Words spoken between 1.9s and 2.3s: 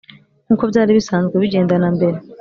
mbere,